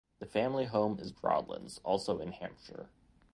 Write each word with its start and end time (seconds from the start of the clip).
The 0.17 0.25
family 0.25 0.65
home 0.65 0.97
is 0.97 1.11
Broadlands, 1.11 1.79
also 1.83 2.17
in 2.17 2.31
Hampshire. 2.31 2.89